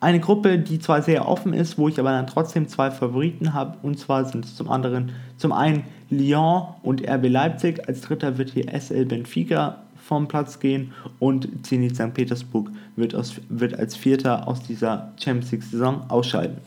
eine 0.00 0.20
Gruppe, 0.20 0.58
die 0.58 0.78
zwar 0.78 1.02
sehr 1.02 1.26
offen 1.26 1.52
ist, 1.52 1.78
wo 1.78 1.88
ich 1.88 1.98
aber 1.98 2.10
dann 2.10 2.26
trotzdem 2.26 2.68
zwei 2.68 2.90
Favoriten 2.90 3.54
habe. 3.54 3.78
Und 3.82 3.98
zwar 3.98 4.24
sind 4.24 4.44
es 4.44 4.54
zum 4.54 4.68
anderen 4.68 5.12
zum 5.36 5.52
einen 5.52 5.84
Lyon 6.10 6.74
und 6.82 7.08
RB 7.08 7.28
Leipzig. 7.28 7.88
Als 7.88 8.02
dritter 8.02 8.38
wird 8.38 8.50
hier 8.50 8.72
SL 8.78 9.06
Benfica 9.06 9.82
vom 9.96 10.28
Platz 10.28 10.60
gehen 10.60 10.92
und 11.18 11.66
Zenit 11.66 11.96
St. 11.96 12.14
Petersburg 12.14 12.70
wird, 12.94 13.14
aus, 13.14 13.34
wird 13.48 13.78
als 13.78 13.96
Vierter 13.96 14.46
aus 14.46 14.62
dieser 14.62 15.12
Champions 15.18 15.50
League-Saison 15.52 16.04
ausscheiden. 16.08 16.58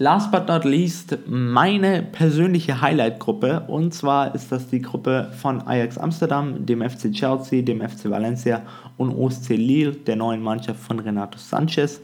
Last 0.00 0.30
but 0.30 0.46
not 0.46 0.64
least 0.64 1.18
meine 1.26 2.04
persönliche 2.04 2.80
Highlight-Gruppe 2.80 3.64
und 3.66 3.92
zwar 3.92 4.32
ist 4.32 4.52
das 4.52 4.68
die 4.68 4.80
Gruppe 4.80 5.32
von 5.42 5.60
Ajax 5.66 5.98
Amsterdam, 5.98 6.64
dem 6.64 6.88
FC 6.88 7.10
Chelsea, 7.10 7.62
dem 7.62 7.80
FC 7.80 8.08
Valencia 8.08 8.62
und 8.96 9.10
OSC 9.10 9.56
Lille, 9.56 9.90
der 9.90 10.14
neuen 10.14 10.40
Mannschaft 10.40 10.78
von 10.78 11.00
Renato 11.00 11.36
Sanchez. 11.36 12.00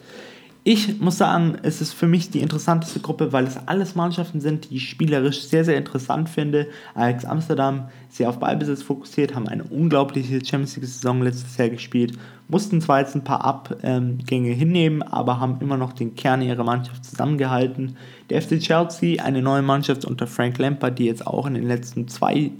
Ich 0.66 0.98
muss 0.98 1.18
sagen, 1.18 1.58
es 1.62 1.82
ist 1.82 1.92
für 1.92 2.06
mich 2.06 2.30
die 2.30 2.40
interessanteste 2.40 3.00
Gruppe, 3.00 3.34
weil 3.34 3.44
es 3.44 3.58
alles 3.68 3.94
Mannschaften 3.96 4.40
sind, 4.40 4.70
die 4.70 4.76
ich 4.76 4.88
spielerisch 4.88 5.42
sehr, 5.42 5.62
sehr 5.62 5.76
interessant 5.76 6.30
finde. 6.30 6.68
Ajax 6.94 7.26
Amsterdam 7.26 7.90
sehr 8.08 8.30
auf 8.30 8.38
Ballbesitz 8.38 8.82
fokussiert, 8.82 9.34
haben 9.34 9.46
eine 9.46 9.64
unglaubliche 9.64 10.42
Champions 10.42 10.76
League-Saison 10.76 11.20
letztes 11.20 11.54
Jahr 11.58 11.68
gespielt, 11.68 12.16
mussten 12.48 12.80
zwar 12.80 13.00
jetzt 13.00 13.14
ein 13.14 13.24
paar 13.24 13.44
Abgänge 13.44 14.52
hinnehmen, 14.52 15.02
aber 15.02 15.38
haben 15.38 15.58
immer 15.60 15.76
noch 15.76 15.92
den 15.92 16.14
Kern 16.14 16.40
ihrer 16.40 16.64
Mannschaft 16.64 17.04
zusammengehalten. 17.04 17.98
Der 18.30 18.40
FC 18.40 18.58
Chelsea, 18.58 19.22
eine 19.22 19.42
neue 19.42 19.60
Mannschaft 19.60 20.06
unter 20.06 20.26
Frank 20.26 20.56
Lampard, 20.56 20.98
die 20.98 21.04
jetzt 21.04 21.26
auch 21.26 21.44
in 21.44 21.54
den 21.54 21.68
letzten 21.68 22.08
zwei 22.08 22.52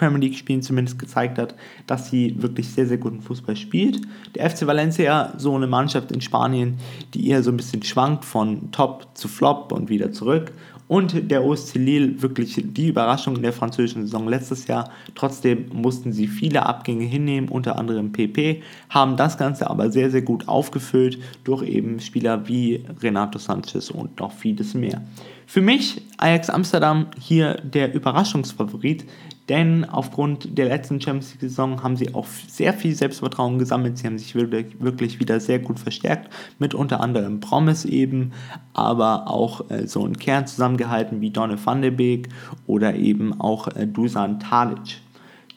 Premier 0.00 0.18
League-Spielen 0.18 0.62
zumindest 0.62 0.98
gezeigt 0.98 1.38
hat, 1.38 1.54
dass 1.86 2.08
sie 2.08 2.34
wirklich 2.42 2.68
sehr, 2.70 2.86
sehr 2.86 2.96
guten 2.96 3.20
Fußball 3.20 3.54
spielt. 3.54 4.00
Der 4.34 4.48
FC 4.48 4.66
Valencia, 4.66 5.34
so 5.36 5.54
eine 5.54 5.66
Mannschaft 5.66 6.10
in 6.10 6.22
Spanien, 6.22 6.78
die 7.12 7.28
eher 7.28 7.42
so 7.42 7.50
ein 7.50 7.58
bisschen 7.58 7.82
schwankt 7.82 8.24
von 8.24 8.72
Top 8.72 9.08
zu 9.14 9.28
Flop 9.28 9.72
und 9.72 9.90
wieder 9.90 10.10
zurück. 10.10 10.52
Und 10.88 11.30
der 11.30 11.44
OSC 11.44 11.76
Lille, 11.76 12.20
wirklich 12.20 12.60
die 12.64 12.88
Überraschung 12.88 13.36
in 13.36 13.42
der 13.42 13.52
französischen 13.52 14.02
Saison 14.02 14.26
letztes 14.26 14.66
Jahr. 14.66 14.90
Trotzdem 15.14 15.66
mussten 15.72 16.12
sie 16.12 16.26
viele 16.26 16.66
Abgänge 16.66 17.04
hinnehmen, 17.04 17.48
unter 17.48 17.78
anderem 17.78 18.10
PP, 18.10 18.62
haben 18.88 19.16
das 19.16 19.38
Ganze 19.38 19.70
aber 19.70 19.92
sehr, 19.92 20.10
sehr 20.10 20.22
gut 20.22 20.48
aufgefüllt 20.48 21.18
durch 21.44 21.62
eben 21.62 22.00
Spieler 22.00 22.48
wie 22.48 22.84
Renato 23.00 23.38
Sanchez 23.38 23.90
und 23.90 24.18
noch 24.18 24.32
vieles 24.32 24.74
mehr. 24.74 25.02
Für 25.46 25.60
mich 25.60 26.00
Ajax 26.16 26.48
Amsterdam 26.48 27.06
hier 27.18 27.54
der 27.54 27.92
Überraschungsfavorit, 27.92 29.04
denn 29.50 29.84
aufgrund 29.84 30.56
der 30.56 30.66
letzten 30.66 31.00
Champions 31.00 31.32
League-Saison 31.32 31.82
haben 31.82 31.96
sie 31.96 32.14
auch 32.14 32.26
sehr 32.26 32.72
viel 32.72 32.94
Selbstvertrauen 32.94 33.58
gesammelt. 33.58 33.98
Sie 33.98 34.06
haben 34.06 34.16
sich 34.16 34.36
wirklich, 34.36 35.18
wieder 35.18 35.40
sehr 35.40 35.58
gut 35.58 35.80
verstärkt, 35.80 36.32
mit 36.60 36.72
unter 36.72 37.00
anderem 37.00 37.40
Promise 37.40 37.88
eben, 37.88 38.30
aber 38.74 39.28
auch 39.28 39.68
äh, 39.68 39.88
so 39.88 40.04
einen 40.04 40.16
Kern 40.16 40.46
zusammengehalten 40.46 41.20
wie 41.20 41.30
Donne 41.30 41.58
van 41.62 41.82
de 41.82 41.90
Beek 41.90 42.28
oder 42.68 42.94
eben 42.94 43.40
auch 43.40 43.66
äh, 43.66 43.88
Dusan 43.88 44.38
Tadic. 44.38 45.00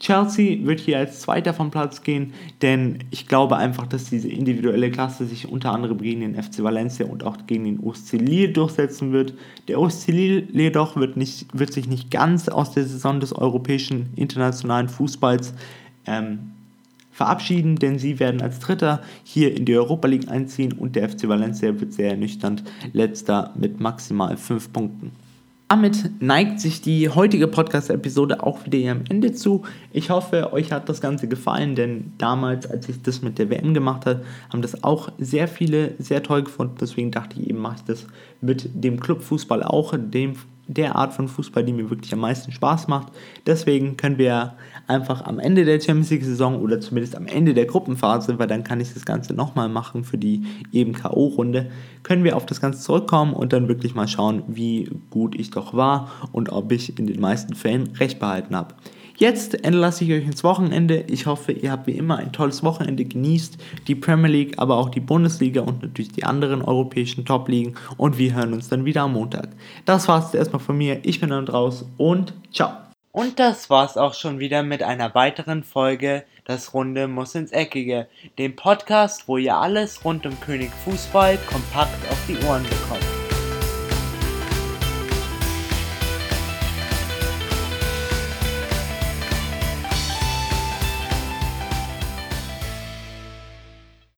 Chelsea 0.04 0.66
wird 0.66 0.82
hier 0.82 0.98
als 0.98 1.22
Zweiter 1.22 1.54
vom 1.54 1.72
Platz 1.72 2.04
gehen, 2.04 2.34
denn 2.62 3.00
ich 3.10 3.26
glaube 3.26 3.56
einfach, 3.56 3.88
dass 3.88 4.10
diese 4.10 4.28
individuelle 4.28 4.92
Klasse 4.92 5.26
sich 5.26 5.48
unter 5.48 5.72
anderem 5.72 5.98
gegen 5.98 6.20
den 6.20 6.36
FC 6.36 6.62
Valencia 6.62 7.06
und 7.06 7.24
auch 7.24 7.38
gegen 7.48 7.64
den 7.64 7.80
OSC 7.80 8.18
Lille 8.18 8.50
durchsetzen 8.50 9.14
wird. 9.14 9.34
Der 9.70 9.80
OSC 9.80 10.10
Lille 10.10 10.48
jedoch 10.52 10.98
wird, 10.98 11.16
nicht, 11.16 11.48
wird 11.58 11.72
sich 11.72 11.88
nicht 11.88 12.12
ganz 12.12 12.50
aus 12.50 12.72
der 12.72 12.84
Saison 12.84 13.22
des 13.22 13.32
europäischen 13.32 14.10
internationalen 14.18 14.90
Fußballs 14.90 15.54
ähm, 16.06 16.52
verabschieden, 17.14 17.78
denn 17.78 17.98
sie 17.98 18.20
werden 18.20 18.42
als 18.42 18.60
Dritter 18.60 19.02
hier 19.24 19.56
in 19.56 19.64
die 19.64 19.78
Europa 19.78 20.10
League 20.10 20.30
einziehen 20.30 20.74
und 20.74 20.98
der 20.98 21.08
FC 21.08 21.30
Valencia 21.30 21.80
wird 21.80 21.94
sehr 21.94 22.10
ernüchternd 22.10 22.62
letzter 22.92 23.54
mit 23.56 23.80
maximal 23.80 24.36
5 24.36 24.74
Punkten. 24.74 25.12
Damit 25.74 26.22
neigt 26.22 26.60
sich 26.60 26.82
die 26.82 27.10
heutige 27.10 27.48
Podcast-Episode 27.48 28.44
auch 28.44 28.64
wieder 28.64 28.92
am 28.92 29.06
Ende 29.10 29.34
zu. 29.34 29.64
Ich 29.92 30.12
hoffe, 30.12 30.54
euch 30.54 30.72
hat 30.72 30.88
das 30.88 31.02
Ganze 31.02 31.28
gefallen, 31.28 31.74
denn 31.74 32.14
damals, 32.20 32.68
als 32.68 32.88
ich 32.90 33.02
das 33.02 33.24
mit 33.24 33.40
der 33.40 33.50
WM 33.50 33.74
gemacht 33.74 34.06
habe, 34.06 34.24
haben 34.52 34.62
das 34.62 34.84
auch 34.84 35.12
sehr 35.18 35.48
viele 35.48 35.96
sehr 35.98 36.22
toll 36.22 36.44
gefunden. 36.44 36.76
Deswegen 36.80 37.10
dachte 37.10 37.42
ich 37.42 37.50
eben, 37.50 37.58
mache 37.58 37.78
ich 37.78 37.86
das 37.86 38.06
mit 38.40 38.70
dem 38.76 39.00
Clubfußball 39.00 39.64
auch, 39.64 39.96
dem 39.98 40.36
der 40.68 40.96
Art 40.96 41.14
von 41.14 41.28
Fußball, 41.28 41.64
die 41.64 41.74
mir 41.74 41.90
wirklich 41.90 42.14
am 42.14 42.20
meisten 42.20 42.52
Spaß 42.52 42.88
macht. 42.88 43.14
Deswegen 43.46 43.98
können 43.98 44.18
wir 44.18 44.54
einfach 44.88 45.26
am 45.26 45.40
Ende 45.40 45.66
der 45.66 45.80
Champions 45.80 46.10
League-Saison 46.10 46.62
oder 46.62 46.80
zumindest 46.80 47.16
am 47.16 47.26
Ende 47.26 47.54
der 47.54 47.66
Gruppenphase, 47.66 48.40
weil 48.40 48.48
dann 48.48 48.64
kann 48.64 48.80
ich 48.80 48.94
das 48.94 49.06
Ganze 49.06 49.34
nochmal 49.34 49.70
machen 49.70 50.04
für 50.04 50.18
die 50.18 50.44
eben 50.72 50.94
K.O.-Runde, 50.94 51.68
können 52.04 52.24
wir 52.24 52.38
auf 52.38 52.46
das 52.46 52.62
Ganze 52.62 52.82
zurückkommen 52.82 53.34
und 53.34 53.54
dann 53.54 53.68
wirklich 53.68 53.96
mal 53.96 54.08
schauen, 54.08 54.44
wie 54.48 54.90
gut 55.10 55.36
ich 55.40 55.52
doch 55.52 55.74
war 55.74 56.12
und 56.32 56.50
ob 56.50 56.72
ich 56.72 56.98
in 56.98 57.08
den 57.08 57.20
meisten 57.20 57.56
Fällen 57.56 57.90
recht 57.98 58.20
behalten 58.20 58.56
habe. 58.56 58.76
Jetzt 59.18 59.64
entlasse 59.64 60.04
ich 60.04 60.12
euch 60.12 60.26
ins 60.26 60.44
Wochenende. 60.44 61.06
Ich 61.08 61.28
hoffe, 61.28 61.52
ihr 61.52 61.72
habt 61.72 61.88
wie 61.88 61.98
immer 61.98 62.18
ein 62.18 62.32
tolles 62.32 62.64
Wochenende 62.64 63.06
genießt. 63.06 63.58
Die 63.88 63.96
Premier 63.96 64.30
League, 64.30 64.56
aber 64.58 64.78
auch 64.78 64.90
die 64.90 65.00
Bundesliga 65.00 65.62
und 65.62 65.84
natürlich 65.84 66.12
die 66.12 66.24
anderen 66.24 66.62
europäischen 66.62 67.24
Top-Ligen. 67.24 67.76
Und 67.98 68.18
wir 68.18 68.34
hören 68.34 68.54
uns 68.54 68.70
dann 68.70 68.86
wieder 68.86 69.04
am 69.04 69.14
Montag. 69.14 69.50
Das 69.86 70.08
war's 70.08 70.34
erstmal 70.34 70.62
von 70.62 70.78
mir. 70.78 71.00
Ich 71.04 71.20
bin 71.20 71.30
dann 71.30 71.48
raus 71.48 71.86
und 71.98 72.34
ciao. 72.52 72.72
Und 73.12 73.38
das 73.40 73.70
war's 73.70 73.96
auch 73.96 74.16
schon 74.16 74.40
wieder 74.40 74.64
mit 74.64 74.82
einer 74.82 75.14
weiteren 75.14 75.64
Folge 75.64 76.24
Das 76.46 76.74
Runde 76.74 77.08
muss 77.08 77.36
ins 77.36 77.52
Eckige, 77.52 78.08
dem 78.40 78.56
Podcast, 78.56 79.28
wo 79.28 79.38
ihr 79.38 79.56
alles 79.56 80.04
rund 80.04 80.26
um 80.26 80.38
König 80.40 80.72
Fußball 80.84 81.38
kompakt 81.48 82.10
auf 82.10 82.18
die 82.28 82.44
Ohren 82.48 82.64
bekommt. 82.64 83.23